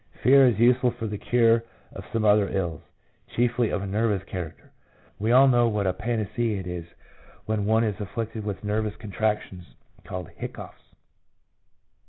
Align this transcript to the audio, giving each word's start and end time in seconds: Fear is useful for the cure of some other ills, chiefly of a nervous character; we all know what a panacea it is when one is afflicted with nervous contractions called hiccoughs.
Fear 0.23 0.47
is 0.47 0.57
useful 0.57 0.89
for 0.89 1.05
the 1.05 1.19
cure 1.19 1.63
of 1.93 2.05
some 2.11 2.25
other 2.25 2.49
ills, 2.49 2.81
chiefly 3.35 3.69
of 3.69 3.83
a 3.83 3.85
nervous 3.85 4.23
character; 4.23 4.71
we 5.19 5.31
all 5.31 5.47
know 5.47 5.67
what 5.67 5.85
a 5.85 5.93
panacea 5.93 6.59
it 6.59 6.65
is 6.65 6.87
when 7.45 7.65
one 7.67 7.83
is 7.83 8.01
afflicted 8.01 8.43
with 8.43 8.63
nervous 8.63 8.95
contractions 8.95 9.75
called 10.03 10.29
hiccoughs. 10.31 10.95